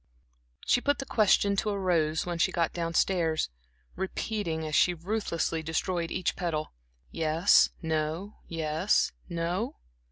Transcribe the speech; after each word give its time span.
She 0.65 0.81
put 0.81 0.97
the 0.97 1.05
question 1.05 1.55
to 1.57 1.69
a 1.69 1.77
rose 1.77 2.25
when 2.25 2.39
she 2.39 2.51
got 2.51 2.73
down 2.73 2.95
stairs, 2.95 3.49
repeating 3.95 4.65
as 4.65 4.73
she 4.73 4.95
ruthlessly 4.95 5.61
destroyed 5.61 6.09
each 6.09 6.35
petal. 6.35 6.73
"Yes, 7.11 7.69
no, 7.83 8.37
yes, 8.47 9.11
no?" 9.29 9.75